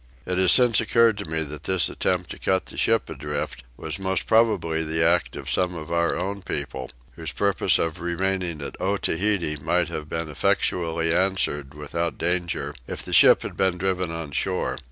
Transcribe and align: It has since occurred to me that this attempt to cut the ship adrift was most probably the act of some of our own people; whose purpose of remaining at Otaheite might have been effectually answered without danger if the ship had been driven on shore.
It 0.25 0.39
has 0.39 0.51
since 0.51 0.81
occurred 0.81 1.19
to 1.19 1.29
me 1.29 1.43
that 1.43 1.65
this 1.65 1.87
attempt 1.87 2.31
to 2.31 2.39
cut 2.39 2.65
the 2.65 2.75
ship 2.75 3.07
adrift 3.07 3.63
was 3.77 3.99
most 3.99 4.25
probably 4.25 4.83
the 4.83 5.03
act 5.05 5.35
of 5.35 5.47
some 5.47 5.75
of 5.75 5.91
our 5.91 6.17
own 6.17 6.41
people; 6.41 6.89
whose 7.15 7.31
purpose 7.31 7.77
of 7.77 7.99
remaining 7.99 8.63
at 8.63 8.81
Otaheite 8.81 9.61
might 9.61 9.89
have 9.89 10.09
been 10.09 10.27
effectually 10.27 11.13
answered 11.13 11.75
without 11.75 12.17
danger 12.17 12.73
if 12.87 13.03
the 13.03 13.13
ship 13.13 13.43
had 13.43 13.55
been 13.55 13.77
driven 13.77 14.09
on 14.09 14.31
shore. 14.31 14.79